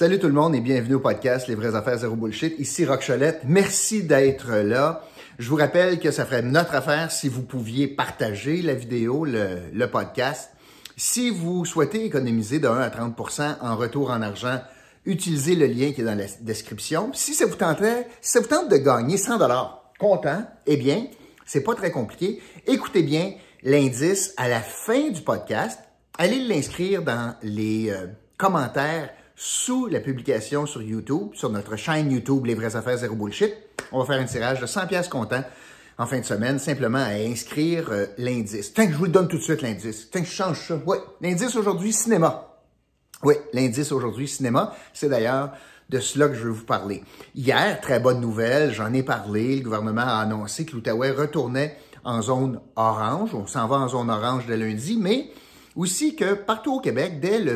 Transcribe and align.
Salut 0.00 0.18
tout 0.18 0.28
le 0.28 0.32
monde 0.32 0.54
et 0.54 0.62
bienvenue 0.62 0.94
au 0.94 1.00
podcast 1.00 1.46
Les 1.46 1.54
vraies 1.54 1.74
affaires 1.74 1.98
zéro 1.98 2.16
bullshit. 2.16 2.58
Ici 2.58 2.86
Rock 2.86 3.04
Cholette. 3.06 3.42
Merci 3.44 4.02
d'être 4.02 4.50
là. 4.50 5.04
Je 5.38 5.46
vous 5.46 5.56
rappelle 5.56 6.00
que 6.00 6.10
ça 6.10 6.24
ferait 6.24 6.40
notre 6.40 6.74
affaire 6.74 7.12
si 7.12 7.28
vous 7.28 7.42
pouviez 7.42 7.86
partager 7.86 8.62
la 8.62 8.72
vidéo, 8.72 9.26
le, 9.26 9.86
podcast. 9.88 10.52
Si 10.96 11.28
vous 11.28 11.66
souhaitez 11.66 12.06
économiser 12.06 12.60
de 12.60 12.66
1 12.66 12.80
à 12.80 12.88
30% 12.88 13.56
en 13.60 13.76
retour 13.76 14.10
en 14.10 14.22
argent, 14.22 14.62
utilisez 15.04 15.54
le 15.54 15.66
lien 15.66 15.92
qui 15.92 16.00
est 16.00 16.04
dans 16.04 16.16
la 16.16 16.24
description. 16.40 17.10
Si 17.12 17.34
ça 17.34 17.44
vous 17.44 17.56
tenterait, 17.56 18.08
si 18.22 18.32
ça 18.32 18.40
vous 18.40 18.48
tente 18.48 18.70
de 18.70 18.78
gagner 18.78 19.18
100 19.18 19.36
dollars, 19.36 19.92
content, 19.98 20.46
eh 20.64 20.78
bien, 20.78 21.08
c'est 21.44 21.62
pas 21.62 21.74
très 21.74 21.90
compliqué. 21.90 22.40
Écoutez 22.66 23.02
bien 23.02 23.34
l'indice 23.62 24.32
à 24.38 24.48
la 24.48 24.60
fin 24.60 25.10
du 25.10 25.20
podcast. 25.20 25.78
Allez 26.16 26.38
l'inscrire 26.38 27.02
dans 27.02 27.34
les 27.42 27.90
euh, 27.90 28.06
commentaires 28.38 29.10
sous 29.42 29.86
la 29.86 30.00
publication 30.00 30.66
sur 30.66 30.82
YouTube, 30.82 31.30
sur 31.32 31.48
notre 31.48 31.74
chaîne 31.74 32.12
YouTube 32.12 32.44
Les 32.44 32.54
vraies 32.54 32.76
affaires 32.76 32.98
zéro 32.98 33.16
bullshit. 33.16 33.54
On 33.90 34.00
va 34.00 34.04
faire 34.04 34.20
un 34.20 34.26
tirage 34.26 34.60
de 34.60 34.66
100 34.66 34.86
pièces 34.86 35.08
comptant 35.08 35.42
en 35.96 36.04
fin 36.04 36.20
de 36.20 36.26
semaine, 36.26 36.58
simplement 36.58 36.98
à 36.98 37.12
inscrire 37.12 37.88
euh, 37.90 38.04
l'indice. 38.18 38.68
Que 38.68 38.82
je 38.82 38.94
vous 38.94 39.06
le 39.06 39.10
donne 39.10 39.28
tout 39.28 39.38
de 39.38 39.42
suite, 39.42 39.62
l'indice. 39.62 40.04
Que 40.04 40.18
je 40.18 40.30
change 40.30 40.68
ça. 40.68 40.78
Oui, 40.84 40.98
l'indice 41.22 41.56
aujourd'hui, 41.56 41.94
cinéma. 41.94 42.58
Oui, 43.22 43.34
l'indice 43.54 43.92
aujourd'hui, 43.92 44.28
cinéma. 44.28 44.74
C'est 44.92 45.08
d'ailleurs 45.08 45.52
de 45.88 46.00
cela 46.00 46.28
que 46.28 46.34
je 46.34 46.44
veux 46.44 46.50
vous 46.50 46.66
parler. 46.66 47.02
Hier, 47.34 47.80
très 47.80 47.98
bonne 47.98 48.20
nouvelle, 48.20 48.74
j'en 48.74 48.92
ai 48.92 49.02
parlé. 49.02 49.56
Le 49.56 49.64
gouvernement 49.64 50.02
a 50.02 50.20
annoncé 50.20 50.66
que 50.66 50.72
l'Outaouais 50.72 51.12
retournait 51.12 51.78
en 52.04 52.20
zone 52.20 52.60
orange. 52.76 53.34
On 53.34 53.46
s'en 53.46 53.66
va 53.68 53.76
en 53.76 53.88
zone 53.88 54.10
orange 54.10 54.44
dès 54.46 54.58
lundi, 54.58 54.98
mais 55.00 55.30
aussi 55.76 56.14
que 56.14 56.34
partout 56.34 56.74
au 56.74 56.80
Québec, 56.80 57.20
dès 57.20 57.38
le 57.38 57.54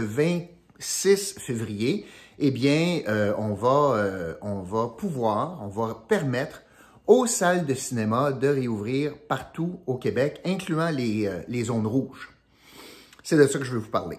26 0.78 1.38
février, 1.38 2.06
eh 2.38 2.50
bien, 2.50 3.02
euh, 3.08 3.34
on, 3.38 3.54
va, 3.54 3.96
euh, 3.96 4.34
on 4.42 4.62
va 4.62 4.88
pouvoir, 4.88 5.62
on 5.62 5.68
va 5.68 6.04
permettre 6.08 6.62
aux 7.06 7.26
salles 7.26 7.66
de 7.66 7.74
cinéma 7.74 8.32
de 8.32 8.48
réouvrir 8.48 9.16
partout 9.28 9.80
au 9.86 9.96
Québec, 9.96 10.40
incluant 10.44 10.90
les, 10.90 11.26
euh, 11.26 11.42
les 11.48 11.64
zones 11.64 11.86
rouges. 11.86 12.32
C'est 13.22 13.36
de 13.36 13.46
ça 13.46 13.58
que 13.58 13.64
je 13.64 13.72
veux 13.72 13.78
vous 13.78 13.90
parler. 13.90 14.18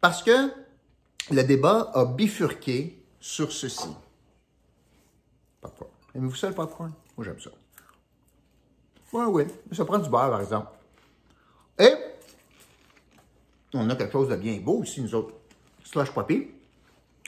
Parce 0.00 0.22
que 0.22 0.50
le 1.30 1.42
débat 1.42 1.90
a 1.94 2.04
bifurqué 2.04 3.02
sur 3.20 3.52
ceci. 3.52 3.88
Popcorn. 5.60 5.90
Aimez-vous 6.14 6.34
ça 6.34 6.48
le 6.48 6.54
popcorn? 6.54 6.92
Moi, 7.16 7.24
j'aime 7.24 7.40
ça. 7.40 7.50
Oui, 9.12 9.24
oui. 9.28 9.44
Ça 9.72 9.84
prend 9.84 9.98
du 9.98 10.08
beurre, 10.08 10.30
par 10.30 10.40
exemple. 10.40 10.68
Et 11.78 11.92
on 13.74 13.88
a 13.88 13.96
quelque 13.96 14.12
chose 14.12 14.28
de 14.28 14.36
bien 14.36 14.58
beau 14.58 14.82
ici, 14.82 15.00
nous 15.00 15.14
autres. 15.14 15.34
Slush 15.84 16.12
Poppy 16.12 16.48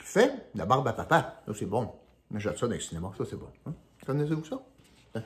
fait 0.03 0.49
la 0.55 0.65
barbe 0.65 0.87
à 0.87 0.93
papa. 0.93 1.41
Ça, 1.45 1.53
c'est 1.57 1.65
bon. 1.65 1.91
J'aime 2.35 2.55
ça 2.57 2.67
dans 2.67 2.73
le 2.73 2.79
cinéma. 2.79 3.11
Ça, 3.17 3.23
c'est 3.29 3.35
bon. 3.35 3.49
Hein? 3.65 3.73
Connaissez-vous 4.05 4.45
ça? 4.45 4.61
Hein? 5.15 5.23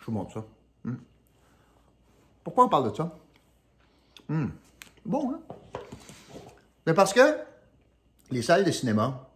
Je 0.00 0.06
vous 0.06 0.12
montre 0.12 0.32
ça. 0.32 0.44
Hum. 0.84 0.98
Pourquoi 2.44 2.64
on 2.64 2.68
parle 2.68 2.90
de 2.90 2.96
ça? 2.96 3.16
Hum. 4.28 4.52
Bon, 5.04 5.32
hein? 5.32 5.40
Mais 6.86 6.94
parce 6.94 7.12
que 7.12 7.38
les 8.30 8.42
salles 8.42 8.64
de 8.64 8.70
cinéma, 8.70 9.28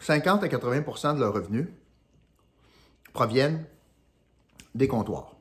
50 0.00 0.44
à 0.44 0.46
80% 0.48 1.14
de 1.14 1.20
leurs 1.20 1.34
revenus 1.34 1.68
proviennent 3.12 3.64
des 4.74 4.86
comptoirs, 4.86 5.34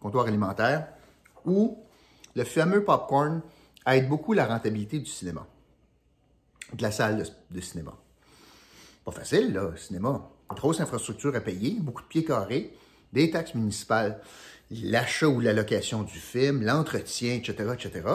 comptoirs 0.00 0.26
alimentaires, 0.26 0.88
où 1.44 1.78
le 2.34 2.44
fameux 2.44 2.84
popcorn 2.84 3.40
aide 3.86 4.08
beaucoup 4.08 4.32
la 4.32 4.46
rentabilité 4.46 4.98
du 4.98 5.10
cinéma, 5.10 5.46
de 6.72 6.82
la 6.82 6.90
salle 6.90 7.24
de, 7.50 7.60
cinéma. 7.60 7.94
Pas 9.04 9.12
facile, 9.12 9.52
là, 9.52 9.70
le 9.70 9.76
cinéma. 9.76 10.30
Grosse 10.50 10.80
infrastructure 10.80 11.34
à 11.34 11.40
payer, 11.40 11.76
beaucoup 11.80 12.02
de 12.02 12.06
pieds 12.06 12.24
carrés, 12.24 12.74
des 13.12 13.30
taxes 13.30 13.54
municipales, 13.54 14.20
l'achat 14.70 15.28
ou 15.28 15.40
la 15.40 15.52
location 15.52 16.02
du 16.02 16.18
film, 16.18 16.62
l'entretien, 16.62 17.34
etc., 17.34 17.74
etc. 17.74 18.08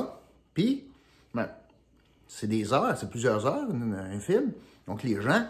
Puis, 0.54 0.86
ben, 1.34 1.50
c'est 2.28 2.48
des 2.48 2.74
heures, 2.74 2.98
c'est 2.98 3.10
plusieurs 3.10 3.46
heures, 3.46 3.70
un 3.70 4.20
film. 4.20 4.52
Donc, 4.88 5.04
les 5.04 5.22
gens 5.22 5.46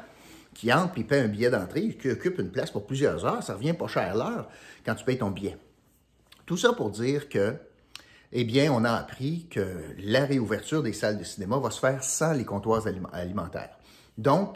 qui 0.54 0.74
entrent 0.74 0.98
et 0.98 1.04
paient 1.04 1.22
un 1.22 1.28
billet 1.28 1.50
d'entrée, 1.50 1.96
qui 1.96 2.10
occupent 2.10 2.40
une 2.40 2.52
place 2.52 2.72
pour 2.72 2.86
plusieurs 2.86 3.26
heures, 3.26 3.44
ça 3.44 3.54
revient 3.54 3.74
pas 3.74 3.88
cher 3.88 4.16
l'heure 4.16 4.50
quand 4.86 4.96
tu 4.96 5.06
payes 5.06 5.18
ton 5.18 5.32
billet. 5.32 5.58
Tout 6.46 6.58
ça 6.58 6.74
pour 6.74 6.90
dire 6.90 7.30
que, 7.30 7.56
eh 8.32 8.44
bien, 8.44 8.72
on 8.72 8.84
a 8.84 8.92
appris 8.92 9.48
que 9.50 9.96
la 9.98 10.26
réouverture 10.26 10.84
des 10.84 10.94
salles 10.94 11.18
de 11.18 11.24
cinéma 11.24 11.58
va 11.58 11.72
se 11.72 11.80
faire 11.80 12.04
sans 12.04 12.34
les 12.34 12.46
comptoirs 12.46 12.86
alimentaires. 13.12 13.78
Donc, 14.18 14.56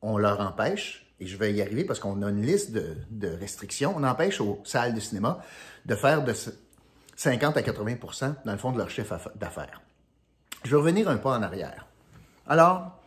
on 0.00 0.18
leur 0.18 0.40
empêche, 0.40 1.06
et 1.20 1.26
je 1.26 1.36
vais 1.36 1.52
y 1.52 1.62
arriver 1.62 1.84
parce 1.84 2.00
qu'on 2.00 2.22
a 2.22 2.30
une 2.30 2.42
liste 2.42 2.72
de, 2.72 3.28
restrictions, 3.28 3.94
on 3.96 4.02
empêche 4.02 4.40
aux 4.40 4.60
salles 4.64 4.94
de 4.94 5.00
cinéma 5.00 5.40
de 5.86 5.94
faire 5.94 6.24
de 6.24 6.34
50 7.14 7.56
à 7.56 7.60
80% 7.60 8.34
dans 8.44 8.52
le 8.52 8.58
fond 8.58 8.72
de 8.72 8.78
leur 8.78 8.90
chiffre 8.90 9.30
d'affaires. 9.36 9.80
Je 10.64 10.70
vais 10.70 10.76
revenir 10.76 11.08
un 11.08 11.18
pas 11.18 11.38
en 11.38 11.42
arrière. 11.42 11.86
Alors, 12.48 13.00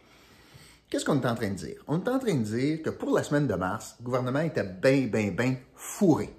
qu'est-ce 0.90 1.04
qu'on 1.04 1.22
est 1.22 1.28
en 1.28 1.36
train 1.36 1.50
de 1.50 1.56
dire? 1.56 1.82
On 1.88 2.02
est 2.02 2.08
en 2.08 2.20
train 2.20 2.36
de 2.36 2.44
dire 2.44 2.82
que 2.82 2.90
pour 2.90 3.14
la 3.14 3.24
semaine 3.24 3.48
de 3.48 3.56
mars, 3.56 3.96
le 4.00 4.06
gouvernement 4.06 4.40
était 4.40 4.64
bien, 4.64 5.08
bien, 5.08 5.32
bien 5.32 5.58
fourré. 5.76 6.34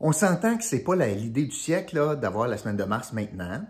On 0.00 0.12
s'entend 0.12 0.56
que 0.56 0.64
c'est 0.64 0.82
pas 0.82 0.96
l'idée 0.96 1.44
du 1.44 1.54
siècle 1.54 2.16
d'avoir 2.16 2.48
la 2.48 2.56
semaine 2.56 2.76
de 2.76 2.84
mars 2.84 3.12
maintenant. 3.12 3.64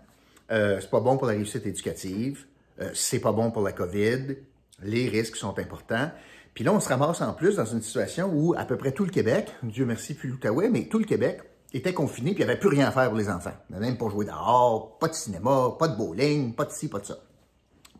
Euh, 0.51 0.79
c'est 0.79 0.89
pas 0.89 1.01
bon 1.01 1.17
pour 1.17 1.27
la 1.27 1.33
réussite 1.33 1.65
éducative. 1.65 2.45
Euh, 2.79 2.89
c'est 2.93 3.19
pas 3.19 3.31
bon 3.31 3.51
pour 3.51 3.61
la 3.61 3.73
COVID 3.73 4.37
les 4.83 5.09
risques 5.09 5.35
sont 5.35 5.57
importants. 5.59 6.11
Puis 6.53 6.63
là, 6.63 6.73
on 6.73 6.79
se 6.79 6.89
ramasse 6.89 7.21
en 7.21 7.33
plus 7.33 7.55
dans 7.55 7.65
une 7.65 7.81
situation 7.81 8.29
où 8.33 8.53
à 8.57 8.65
peu 8.65 8.77
près 8.77 8.91
tout 8.91 9.05
le 9.05 9.11
Québec, 9.11 9.51
Dieu 9.63 9.85
merci, 9.85 10.13
plus 10.13 10.29
l'Outaouais, 10.29 10.69
mais 10.69 10.87
tout 10.87 10.99
le 10.99 11.05
Québec 11.05 11.41
était 11.73 11.93
confiné, 11.93 12.31
puis 12.31 12.43
il 12.43 12.45
n'y 12.45 12.51
avait 12.51 12.59
plus 12.59 12.69
rien 12.69 12.87
à 12.87 12.91
faire 12.91 13.07
pour 13.07 13.17
les 13.17 13.29
enfants. 13.29 13.53
Même 13.69 13.97
pas 13.97 14.09
jouer 14.09 14.25
dehors, 14.25 14.97
pas 14.99 15.07
de 15.07 15.13
cinéma, 15.13 15.75
pas 15.79 15.87
de 15.87 15.95
bowling, 15.95 16.53
pas 16.53 16.65
de 16.65 16.71
ci, 16.71 16.89
pas 16.89 16.99
de 16.99 17.05
ça. 17.05 17.17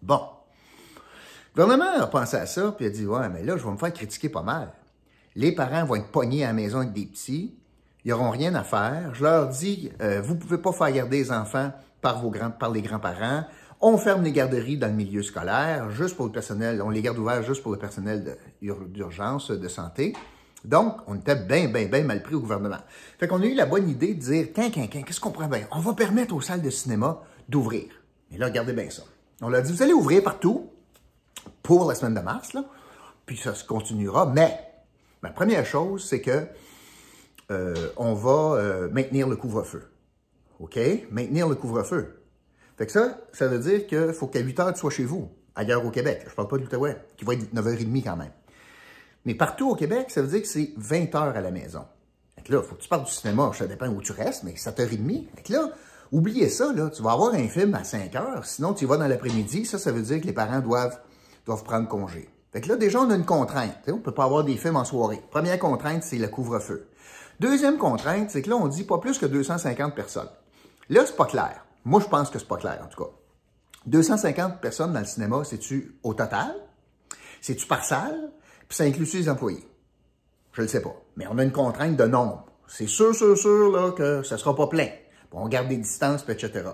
Bon. 0.02 0.22
Le 1.56 1.64
gouvernement 1.64 2.02
a 2.02 2.08
pensé 2.08 2.36
à 2.36 2.46
ça, 2.46 2.74
puis 2.76 2.86
a 2.86 2.90
dit, 2.90 3.06
ouais, 3.06 3.30
mais 3.30 3.44
là, 3.44 3.56
je 3.56 3.64
vais 3.64 3.72
me 3.72 3.78
faire 3.78 3.94
critiquer 3.94 4.30
pas 4.30 4.42
mal. 4.42 4.74
Les 5.36 5.54
parents 5.54 5.86
vont 5.86 5.96
être 5.96 6.12
pognés 6.12 6.44
à 6.44 6.48
la 6.48 6.54
maison 6.54 6.80
avec 6.80 6.92
des 6.92 7.06
petits, 7.06 7.58
ils 8.06 8.10
n'auront 8.10 8.32
rien 8.32 8.56
à 8.56 8.64
faire. 8.64 9.14
Je 9.14 9.24
leur 9.24 9.48
dis, 9.50 9.92
euh, 10.02 10.22
vous 10.22 10.34
ne 10.34 10.40
pouvez 10.40 10.58
pas 10.58 10.72
faire 10.72 10.92
garder 10.92 11.18
les 11.18 11.32
enfants 11.32 11.72
par, 12.02 12.20
vos 12.20 12.30
grands, 12.30 12.52
par 12.52 12.72
les 12.72 12.82
grands-parents. 12.82 13.46
On 13.80 13.98
ferme 13.98 14.24
les 14.24 14.32
garderies 14.32 14.78
dans 14.78 14.88
le 14.88 14.94
milieu 14.94 15.24
scolaire, 15.24 15.90
juste 15.90 16.16
pour 16.16 16.26
le 16.26 16.32
personnel, 16.32 16.82
on 16.82 16.90
les 16.90 17.02
garde 17.02 17.18
ouvertes 17.18 17.46
juste 17.46 17.64
pour 17.64 17.72
le 17.72 17.80
personnel 17.80 18.38
d'urgence, 18.62 19.50
de, 19.50 19.68
santé. 19.68 20.14
Donc, 20.64 20.98
on 21.08 21.16
était 21.16 21.36
bien, 21.36 21.68
bien, 21.68 21.86
bien 21.86 22.04
mal 22.04 22.22
pris 22.22 22.36
au 22.36 22.40
gouvernement. 22.40 22.78
Fait 23.20 23.28
qu'on 23.28 23.42
a 23.42 23.46
eu 23.46 23.56
la 23.56 23.66
bonne 23.66 23.90
idée 23.90 24.14
de 24.14 24.20
dire, 24.20 24.54
qu'est-ce 24.54 25.20
qu'on 25.20 25.32
pourrait 25.32 25.48
bien? 25.48 25.66
On 25.72 25.80
va 25.80 25.94
permettre 25.94 26.36
aux 26.36 26.42
salles 26.42 26.62
de 26.62 26.70
cinéma 26.70 27.22
d'ouvrir. 27.50 27.86
Et 28.32 28.38
là, 28.38 28.48
regardez 28.48 28.74
bien 28.74 28.90
ça. 28.90 29.02
On 29.42 29.50
leur 29.50 29.64
dit, 29.64 29.72
vous 29.72 29.82
allez 29.82 29.94
ouvrir 29.94 30.22
partout 30.22 30.70
pour 31.64 31.88
la 31.88 31.96
semaine 31.96 32.14
de 32.14 32.20
mars, 32.20 32.54
là, 32.54 32.64
puis 33.26 33.38
ça 33.38 33.56
se 33.56 33.64
continuera, 33.64 34.28
mais 34.28 34.60
la 35.24 35.30
première 35.30 35.66
chose, 35.66 36.06
c'est 36.08 36.22
que 36.22 36.46
euh, 37.52 37.90
on 37.98 38.14
va 38.14 38.56
euh, 38.56 38.90
maintenir 38.90 39.28
le 39.28 39.36
couvre-feu. 39.36 39.84
OK? 40.60 40.80
Maintenir 41.12 41.50
le 41.50 41.56
couvre-feu. 41.56 42.22
Fait 42.78 42.86
que 42.86 42.92
ça, 42.92 43.20
ça 43.34 43.48
veut 43.48 43.60
dire 43.60 43.86
qu'il 43.88 44.14
faut 44.14 44.28
qu'à 44.28 44.40
8 44.40 44.60
heures, 44.60 44.74
tu 44.74 44.80
sois 44.80 44.90
chez 44.90 45.04
vous, 45.04 45.30
ailleurs 45.56 45.86
au 45.86 45.92
Québec. 45.92 46.26
Je 46.28 46.34
parle 46.34 46.48
pas 46.48 46.58
de 46.58 46.64
l'Outaouais, 46.64 46.98
qui 47.18 47.26
va 47.26 47.34
être 47.34 47.54
9h30 47.54 48.04
quand 48.04 48.16
même. 48.16 48.32
Mais 49.26 49.36
partout 49.36 49.70
au 49.70 49.76
Québec, 49.76 50.08
ça 50.10 50.22
veut 50.22 50.30
dire 50.30 50.42
que 50.42 50.48
c'est 50.48 50.74
20 50.78 51.14
heures 51.16 51.36
à 51.36 51.42
la 51.42 51.52
maison. 51.52 51.84
Fait 52.36 52.42
que 52.44 52.54
là, 52.54 52.62
faut 52.62 52.76
que 52.76 52.82
tu 52.82 52.90
partes 52.90 53.06
du 53.06 53.12
cinéma, 53.12 53.52
ça 53.54 53.68
dépend 53.68 53.88
où 53.88 54.02
tu 54.02 54.14
restes, 54.14 54.44
mais 54.44 54.54
7h30. 54.54 55.26
Fait 55.36 55.54
là, 55.54 55.70
oubliez 56.12 56.50
ça, 56.50 56.72
là, 56.74 56.90
tu 56.90 57.04
vas 57.04 57.12
avoir 57.12 57.34
un 57.34 57.48
film 57.48 57.76
à 57.76 57.84
5 57.84 58.16
heures, 58.16 58.46
sinon 58.46 58.74
tu 58.74 58.86
y 58.86 58.88
vas 58.88 58.98
dans 58.98 59.08
l'après-midi, 59.08 59.66
ça, 59.66 59.78
ça 59.78 59.92
veut 59.92 60.02
dire 60.02 60.22
que 60.22 60.26
les 60.26 60.34
parents 60.34 60.62
doivent, 60.62 60.98
doivent 61.46 61.64
prendre 61.64 61.88
congé. 61.88 62.30
Fait 62.52 62.62
que 62.62 62.70
là, 62.70 62.76
déjà, 62.76 63.00
on 63.00 63.10
a 63.10 63.16
une 63.16 63.26
contrainte. 63.26 63.78
On 63.88 63.94
ne 63.94 64.02
peut 64.02 64.14
pas 64.14 64.26
avoir 64.26 64.44
des 64.44 64.58
films 64.58 64.76
en 64.76 64.84
soirée. 64.84 65.22
Première 65.32 65.58
contrainte, 65.58 66.04
c'est 66.04 66.18
le 66.18 66.28
couvre-feu. 66.28 66.88
Deuxième 67.42 67.80
contrainte, 67.80 68.30
c'est 68.30 68.44
que 68.44 68.52
là, 68.52 68.56
on 68.56 68.68
dit 68.68 68.84
pas 68.84 69.00
plus 69.00 69.18
que 69.18 69.26
250 69.26 69.96
personnes. 69.96 70.30
Là, 70.90 71.02
c'est 71.08 71.16
pas 71.16 71.26
clair. 71.26 71.66
Moi, 71.86 72.00
je 72.00 72.06
pense 72.08 72.30
que 72.30 72.38
c'est 72.38 72.48
pas 72.48 72.58
clair, 72.58 72.80
en 72.84 72.88
tout 72.88 73.04
cas. 73.04 73.10
250 73.88 74.62
personnes 74.62 74.94
dans 74.94 75.00
le 75.00 75.08
cinéma, 75.08 75.42
c'est-tu 75.44 75.98
au 76.04 76.14
total? 76.14 76.54
C'est-tu 77.42 77.66
par 77.66 77.84
salle? 77.84 78.30
Puis 78.68 78.78
ça 78.78 78.84
inclut 78.84 79.08
les 79.12 79.28
employés? 79.28 79.68
Je 80.54 80.62
ne 80.62 80.68
le 80.68 80.72
sais 80.72 80.84
pas. 80.84 80.96
Mais 81.16 81.26
on 81.32 81.40
a 81.40 81.44
une 81.44 81.52
contrainte 81.52 81.96
de 81.96 82.06
nombre. 82.06 82.46
C'est 82.68 82.86
sûr, 82.86 83.16
sûr, 83.16 83.36
sûr 83.36 83.72
là, 83.72 83.90
que 83.90 84.22
ça 84.22 84.36
ne 84.36 84.40
sera 84.40 84.56
pas 84.56 84.68
plein. 84.68 84.90
on 85.32 85.48
garde 85.48 85.68
des 85.68 85.78
distances, 85.78 86.24
etc. 86.30 86.70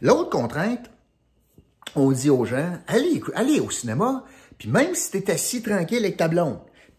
L'autre 0.00 0.30
contrainte, 0.30 0.90
on 1.96 2.12
dit 2.12 2.30
aux 2.30 2.46
gens, 2.46 2.78
allez, 2.86 3.22
allez 3.34 3.60
au 3.60 3.68
cinéma, 3.68 4.24
puis 4.56 4.70
même 4.70 4.94
si 4.94 5.10
tu 5.10 5.18
es 5.18 5.30
assis 5.30 5.60
tranquille 5.60 6.02
avec 6.02 6.16
ta 6.16 6.28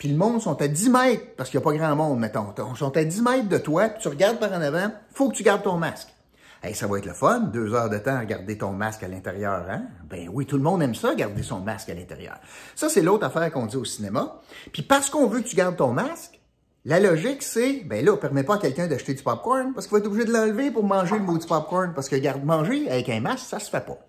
puis 0.04 0.12
le 0.12 0.18
monde 0.18 0.42
sont 0.42 0.62
à 0.62 0.68
10 0.68 0.90
mètres, 0.90 1.28
parce 1.38 1.50
qu'il 1.50 1.58
n'y 1.58 1.64
a 1.64 1.72
pas 1.72 1.78
grand 1.78 1.96
monde, 1.96 2.20
mettons, 2.20 2.48
ils 2.74 2.78
sont 2.78 2.98
à 2.98 3.06
10 3.06 3.22
mètres 3.22 3.48
de 3.48 3.58
toi, 3.58 3.88
puis 3.88 4.02
tu 4.02 4.10
regardes 4.10 4.38
par 4.38 4.52
en 4.52 4.60
avant, 4.60 4.92
faut 5.14 5.30
que 5.30 5.36
tu 5.38 5.44
gardes 5.44 5.64
ton 5.64 5.78
masque. 5.78 6.10
Hey, 6.62 6.76
ça 6.76 6.88
va 6.88 6.98
être 6.98 7.06
le 7.06 7.14
fun, 7.14 7.40
deux 7.40 7.74
heures 7.74 7.90
de 7.90 8.00
temps 8.00 8.18
à 8.18 8.26
garder 8.26 8.58
ton 8.58 8.74
masque 8.74 9.02
à 9.04 9.08
l'intérieur, 9.08 9.66
hein? 9.70 9.84
Ben 10.10 10.30
oui, 10.30 10.46
tout 10.46 10.58
le 10.58 10.62
monde 10.62 10.84
aime 10.84 10.94
ça, 10.94 11.16
garder 11.16 11.42
son 11.42 11.62
masque 11.62 11.88
à 11.88 11.94
l'intérieur. 11.94 12.36
Ça, 12.76 12.90
c'est 12.90 13.02
l'autre 13.02 13.26
affaire 13.26 13.50
qu'on 13.50 13.66
dit 13.66 13.78
au 13.78 13.86
cinéma. 13.86 14.42
Puis 14.74 14.82
parce 14.82 15.10
qu'on 15.10 15.28
veut 15.28 15.40
que 15.40 15.48
tu 15.48 15.56
gardes 15.56 15.78
ton 15.78 15.94
masque, 15.94 16.38
la 16.84 17.00
logique, 17.00 17.42
c'est, 17.42 17.84
ben 17.86 18.04
là, 18.04 18.12
on 18.12 18.18
permet 18.18 18.44
pas 18.44 18.56
à 18.56 18.58
quelqu'un 18.58 18.88
d'acheter 18.88 19.14
du 19.14 19.24
popcorn 19.24 19.72
parce 19.74 19.88
qu'il 19.88 19.94
va 19.94 20.00
être 20.00 20.08
obligé 20.08 20.26
de 20.26 20.34
l'enlever 20.34 20.70
pour 20.70 20.84
manger 20.84 21.18
le 21.18 21.24
mot 21.24 21.38
du 21.38 21.48
popcorn 21.48 21.94
parce 21.94 22.10
que 22.10 22.18
garde 22.18 22.44
manger 22.44 22.92
avec 22.92 23.08
un 23.08 23.22
masque, 23.22 23.46
ça 23.46 23.60
se 23.60 23.70
fait 23.70 23.86
pas. 23.86 24.00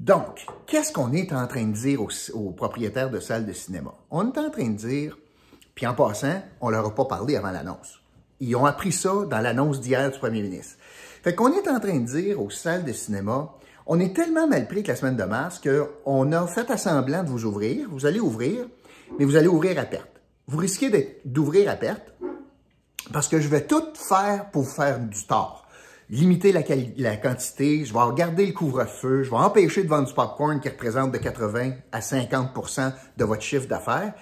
Donc, 0.00 0.46
qu'est-ce 0.66 0.94
qu'on 0.94 1.12
est 1.12 1.30
en 1.34 1.46
train 1.46 1.66
de 1.66 1.74
dire 1.74 2.00
aux, 2.00 2.50
propriétaires 2.52 3.10
de 3.10 3.20
salles 3.20 3.44
de 3.44 3.52
cinéma? 3.52 3.92
On 4.10 4.32
est 4.32 4.38
en 4.38 4.48
train 4.48 4.70
de 4.70 4.76
dire, 4.76 5.18
puis 5.74 5.86
en 5.86 5.92
passant, 5.92 6.42
on 6.62 6.70
leur 6.70 6.86
a 6.86 6.94
pas 6.94 7.04
parlé 7.04 7.36
avant 7.36 7.50
l'annonce. 7.50 8.00
Ils 8.40 8.56
ont 8.56 8.64
appris 8.64 8.92
ça 8.92 9.26
dans 9.28 9.40
l'annonce 9.40 9.78
d'hier 9.78 10.10
du 10.10 10.18
premier 10.18 10.40
ministre. 10.40 10.76
Fait 11.22 11.34
qu'on 11.34 11.52
est 11.52 11.68
en 11.68 11.78
train 11.78 11.98
de 11.98 12.06
dire 12.06 12.40
aux 12.40 12.48
salles 12.48 12.84
de 12.84 12.94
cinéma, 12.94 13.52
on 13.86 14.00
est 14.00 14.16
tellement 14.16 14.46
mal 14.46 14.68
pris 14.68 14.82
que 14.82 14.88
la 14.88 14.96
semaine 14.96 15.16
de 15.16 15.24
mars 15.24 15.60
qu'on 15.60 16.32
a 16.32 16.46
fait 16.46 16.70
assemblant 16.70 17.22
de 17.22 17.28
vous 17.28 17.44
ouvrir. 17.44 17.86
Vous 17.90 18.06
allez 18.06 18.20
ouvrir, 18.20 18.64
mais 19.18 19.26
vous 19.26 19.36
allez 19.36 19.48
ouvrir 19.48 19.78
à 19.78 19.84
perte. 19.84 20.22
Vous 20.46 20.56
risquez 20.56 21.20
d'ouvrir 21.26 21.70
à 21.70 21.76
perte 21.76 22.14
parce 23.12 23.28
que 23.28 23.38
je 23.38 23.48
vais 23.48 23.66
tout 23.66 23.84
faire 23.94 24.50
pour 24.50 24.66
faire 24.66 24.98
du 24.98 25.26
tort. 25.26 25.66
Limiter 26.10 26.50
la, 26.50 26.62
la 26.96 27.16
quantité, 27.16 27.84
je 27.84 27.92
vais 27.92 28.00
regarder 28.00 28.44
le 28.44 28.52
couvre-feu, 28.52 29.22
je 29.22 29.30
vais 29.30 29.36
empêcher 29.36 29.84
de 29.84 29.88
vendre 29.88 30.08
du 30.08 30.12
popcorn 30.12 30.58
qui 30.58 30.68
représente 30.68 31.12
de 31.12 31.18
80 31.18 31.70
à 31.92 32.00
50% 32.00 32.92
de 33.16 33.24
votre 33.24 33.42
chiffre 33.42 33.68
d'affaires. 33.68 34.14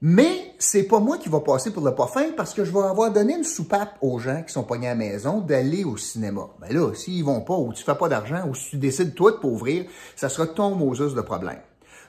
Mais 0.00 0.52
c'est 0.58 0.82
pas 0.82 0.98
moi 0.98 1.16
qui 1.16 1.28
va 1.28 1.38
passer 1.38 1.72
pour 1.72 1.84
le 1.84 1.94
pas 1.94 2.08
fin 2.08 2.32
parce 2.36 2.54
que 2.54 2.64
je 2.64 2.72
vais 2.72 2.80
avoir 2.80 3.12
donné 3.12 3.36
une 3.36 3.44
soupape 3.44 3.98
aux 4.00 4.18
gens 4.18 4.42
qui 4.42 4.52
sont 4.52 4.64
pognés 4.64 4.88
à 4.88 4.90
la 4.90 4.96
maison 4.96 5.40
d'aller 5.40 5.84
au 5.84 5.96
cinéma. 5.96 6.48
Ben 6.60 6.72
là, 6.72 6.92
s'ils 6.94 7.24
vont 7.24 7.40
pas 7.40 7.56
ou 7.56 7.72
tu 7.72 7.84
fais 7.84 7.94
pas 7.94 8.08
d'argent 8.08 8.48
ou 8.48 8.54
si 8.56 8.70
tu 8.70 8.76
décides 8.76 9.14
toi 9.14 9.30
de 9.30 9.36
pas 9.36 9.46
ouvrir, 9.46 9.86
ça 10.16 10.28
sera 10.28 10.48
ton 10.48 10.74
Moses 10.74 11.14
de 11.14 11.20
problème. 11.20 11.60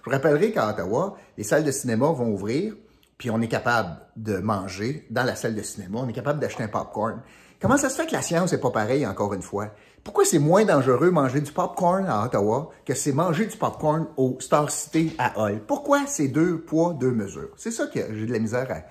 Je 0.06 0.10
rappellerai 0.10 0.52
qu'à 0.52 0.70
Ottawa, 0.70 1.18
les 1.38 1.44
salles 1.44 1.64
de 1.64 1.72
cinéma 1.72 2.12
vont 2.12 2.32
ouvrir, 2.32 2.74
puis 3.20 3.30
on 3.30 3.42
est 3.42 3.48
capable 3.48 3.98
de 4.16 4.38
manger 4.38 5.06
dans 5.12 5.24
la 5.24 5.36
salle 5.36 5.56
de 5.56 5.62
cinéma, 5.62 6.00
on 6.02 6.08
est 6.08 6.14
capable 6.14 6.40
d'acheter 6.40 6.64
un 6.64 6.68
popcorn. 6.68 7.22
Comment 7.62 7.76
ça 7.76 7.90
se 7.90 7.98
fait 7.98 8.08
que 8.08 8.14
la 8.14 8.22
science 8.22 8.54
n'est 8.54 8.58
pas 8.58 8.72
pareille 8.72 9.06
encore 9.06 9.34
une 9.34 9.42
fois? 9.42 9.74
Pourquoi 10.06 10.24
c'est 10.24 10.40
moins 10.40 10.64
dangereux 10.64 11.12
manger 11.12 11.42
du 11.42 11.52
popcorn 11.52 12.06
à 12.06 12.24
Ottawa 12.24 12.70
que 12.86 12.94
c'est 12.94 13.12
manger 13.12 13.48
du 13.48 13.58
popcorn 13.58 14.08
au 14.16 14.38
Star 14.40 14.72
City 14.72 15.14
à 15.18 15.38
Hull? 15.38 15.60
Pourquoi 15.68 16.08
c'est 16.08 16.30
deux 16.30 16.62
poids, 16.62 16.94
deux 16.94 17.12
mesures? 17.12 17.50
C'est 17.58 17.72
ça 17.72 17.88
que 17.88 18.00
j'ai 18.14 18.26
de 18.26 18.32
la 18.32 18.40
misère 18.40 18.86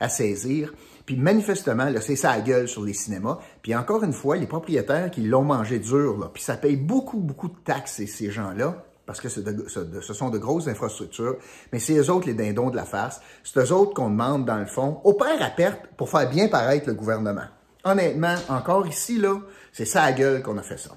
à, 0.00 0.08
saisir. 0.08 0.74
Puis 1.06 1.16
manifestement, 1.16 1.84
là, 1.84 2.00
c'est 2.00 2.16
ça 2.16 2.32
à 2.32 2.40
gueule 2.40 2.66
sur 2.66 2.82
les 2.82 2.92
cinémas. 2.92 3.38
Puis 3.62 3.72
encore 3.76 4.02
une 4.02 4.12
fois, 4.12 4.36
les 4.36 4.48
propriétaires 4.48 5.12
qui 5.12 5.20
l'ont 5.20 5.44
mangé 5.44 5.78
dur, 5.78 6.18
là, 6.18 6.28
puis 6.34 6.42
ça 6.42 6.56
paye 6.56 6.76
beaucoup, 6.76 7.18
beaucoup 7.18 7.48
de 7.48 7.58
taxes, 7.64 8.04
ces 8.04 8.30
gens-là, 8.32 8.84
parce 9.06 9.20
que 9.20 9.28
ce 9.28 10.12
sont 10.12 10.30
de 10.30 10.38
grosses 10.38 10.66
infrastructures, 10.66 11.36
mais 11.72 11.78
c'est 11.78 11.96
eux 11.96 12.10
autres 12.10 12.26
les 12.26 12.34
dindons 12.34 12.70
de 12.70 12.76
la 12.76 12.84
face. 12.84 13.20
C'est 13.44 13.60
eux 13.60 13.72
autres 13.72 13.94
qu'on 13.94 14.10
demande, 14.10 14.44
dans 14.44 14.58
le 14.58 14.66
fond, 14.66 15.00
au 15.04 15.14
père 15.14 15.40
à 15.40 15.50
perte 15.50 15.86
pour 15.96 16.10
faire 16.10 16.28
bien 16.28 16.48
paraître 16.48 16.88
le 16.88 16.94
gouvernement 16.94 17.46
honnêtement, 17.88 18.34
encore 18.48 18.86
ici, 18.86 19.18
là, 19.18 19.40
c'est 19.72 19.84
ça 19.84 20.02
à 20.02 20.12
gueule 20.12 20.42
qu'on 20.42 20.58
a 20.58 20.62
fait 20.62 20.78
ça. 20.78 20.90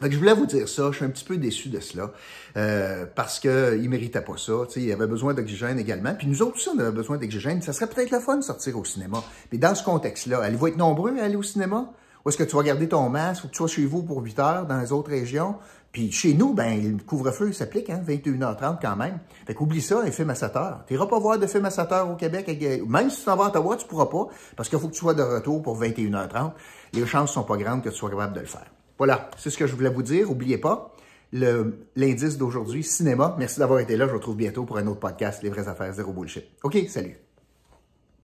Donc, 0.00 0.10
je 0.10 0.18
voulais 0.18 0.34
vous 0.34 0.46
dire 0.46 0.68
ça, 0.68 0.90
je 0.90 0.96
suis 0.96 1.04
un 1.04 1.10
petit 1.10 1.24
peu 1.24 1.36
déçu 1.36 1.68
de 1.68 1.78
cela, 1.78 2.10
euh, 2.56 3.06
parce 3.14 3.38
qu'il 3.38 3.50
ne 3.50 3.88
méritait 3.88 4.20
pas 4.20 4.36
ça. 4.36 4.52
il 4.76 4.90
avait 4.92 5.06
besoin 5.06 5.34
d'oxygène 5.34 5.78
également. 5.78 6.14
Puis 6.14 6.26
nous 6.26 6.42
autres 6.42 6.56
aussi, 6.56 6.68
on 6.68 6.78
avait 6.78 6.90
besoin 6.90 7.16
d'oxygène. 7.16 7.62
Ça 7.62 7.72
serait 7.72 7.86
peut-être 7.86 8.10
le 8.10 8.18
fun 8.18 8.36
de 8.36 8.42
sortir 8.42 8.76
au 8.76 8.84
cinéma. 8.84 9.22
Mais 9.52 9.58
dans 9.58 9.74
ce 9.74 9.84
contexte-là, 9.84 10.40
allez-vous 10.42 10.66
être 10.66 10.76
nombreux 10.76 11.16
à 11.18 11.24
aller 11.24 11.36
au 11.36 11.42
cinéma? 11.44 11.92
Ou 12.24 12.28
est-ce 12.28 12.38
que 12.38 12.42
tu 12.42 12.56
vas 12.56 12.62
garder 12.62 12.88
ton 12.88 13.08
masque 13.08 13.44
ou 13.44 13.46
que 13.46 13.52
tu 13.52 13.58
sois 13.58 13.68
chez 13.68 13.86
vous 13.86 14.02
pour 14.02 14.20
8 14.20 14.38
heures 14.40 14.66
dans 14.66 14.80
les 14.80 14.92
autres 14.92 15.10
régions? 15.10 15.56
Puis 15.94 16.10
chez 16.10 16.34
nous, 16.34 16.54
ben, 16.54 16.82
le 16.82 17.04
couvre-feu 17.04 17.52
s'applique, 17.52 17.88
hein, 17.88 18.02
21h30 18.04 18.78
quand 18.82 18.96
même. 18.96 19.20
Fait 19.46 19.54
qu'oublie 19.54 19.80
ça, 19.80 20.00
un 20.00 20.10
film 20.10 20.28
à 20.28 20.34
7 20.34 20.56
heures. 20.56 20.80
Tu 20.88 20.98
pas 20.98 21.18
voir 21.20 21.38
de 21.38 21.46
film 21.46 21.64
à 21.66 21.70
7 21.70 21.92
heures 21.92 22.10
au 22.10 22.16
Québec. 22.16 22.48
Même 22.88 23.10
si 23.10 23.20
tu 23.20 23.24
t'en 23.24 23.36
vas 23.36 23.44
à 23.44 23.48
Ottawa, 23.48 23.76
tu 23.76 23.86
pourras 23.86 24.06
pas, 24.06 24.26
parce 24.56 24.68
qu'il 24.68 24.80
faut 24.80 24.88
que 24.88 24.92
tu 24.92 24.98
sois 24.98 25.14
de 25.14 25.22
retour 25.22 25.62
pour 25.62 25.80
21h30. 25.80 26.50
Les 26.94 27.06
chances 27.06 27.32
sont 27.32 27.44
pas 27.44 27.56
grandes 27.56 27.82
que 27.82 27.90
tu 27.90 27.94
sois 27.94 28.10
capable 28.10 28.34
de 28.34 28.40
le 28.40 28.46
faire. 28.46 28.66
Voilà, 28.98 29.30
c'est 29.38 29.50
ce 29.50 29.56
que 29.56 29.68
je 29.68 29.76
voulais 29.76 29.88
vous 29.88 30.02
dire. 30.02 30.26
N'oubliez 30.26 30.58
pas, 30.58 30.92
l'indice 31.32 32.38
d'aujourd'hui, 32.38 32.82
cinéma. 32.82 33.36
Merci 33.38 33.60
d'avoir 33.60 33.78
été 33.78 33.96
là. 33.96 34.06
Je 34.06 34.10
vous 34.10 34.18
retrouve 34.18 34.36
bientôt 34.36 34.64
pour 34.64 34.78
un 34.78 34.86
autre 34.88 35.00
podcast, 35.00 35.44
Les 35.44 35.48
vraies 35.48 35.68
affaires, 35.68 35.92
zéro 35.92 36.12
bullshit. 36.12 36.44
OK, 36.64 36.76
salut. 36.88 37.23